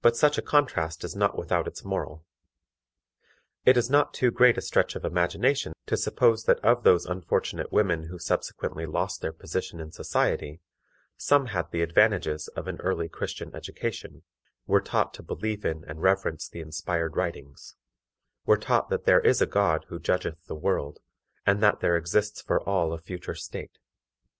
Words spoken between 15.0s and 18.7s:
to believe in and reverence the Inspired Writings; were